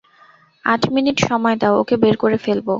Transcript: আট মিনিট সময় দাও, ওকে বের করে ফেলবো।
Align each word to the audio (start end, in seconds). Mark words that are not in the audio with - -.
আট 0.65 0.83
মিনিট 0.95 1.17
সময় 1.29 1.55
দাও, 1.55 1.73
ওকে 1.81 1.95
বের 2.03 2.15
করে 2.17 2.37
ফেলবো। 2.45 2.69